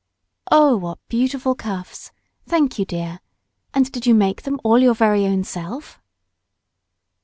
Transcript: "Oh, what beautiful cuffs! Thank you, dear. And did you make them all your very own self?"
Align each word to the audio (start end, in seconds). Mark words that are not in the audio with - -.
"Oh, 0.51 0.77
what 0.77 0.97
beautiful 1.09 1.53
cuffs! 1.53 2.11
Thank 2.47 2.79
you, 2.79 2.85
dear. 2.85 3.19
And 3.71 3.91
did 3.91 4.07
you 4.07 4.15
make 4.15 4.41
them 4.41 4.59
all 4.63 4.79
your 4.79 4.95
very 4.95 5.27
own 5.27 5.43
self?" 5.43 6.01